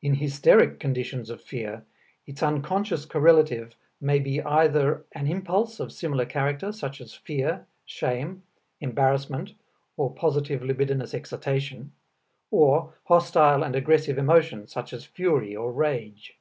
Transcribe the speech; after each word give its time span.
In 0.00 0.14
hysteric 0.14 0.78
conditions 0.78 1.28
of 1.28 1.42
fear, 1.42 1.84
its 2.24 2.40
unconscious 2.40 3.04
correlative 3.04 3.74
may 4.00 4.20
be 4.20 4.40
either 4.40 5.04
an 5.12 5.26
impulse 5.26 5.80
of 5.80 5.90
similar 5.90 6.24
character, 6.24 6.70
such 6.70 7.00
as 7.00 7.14
fear, 7.14 7.66
shame, 7.84 8.44
embarrassment 8.80 9.54
or 9.96 10.14
positive 10.14 10.62
libidinous 10.62 11.12
excitation, 11.14 11.90
or 12.52 12.94
hostile 13.08 13.64
and 13.64 13.74
aggressive 13.74 14.18
emotion 14.18 14.68
such 14.68 14.92
as 14.92 15.04
fury 15.04 15.56
or 15.56 15.72
rage. 15.72 16.36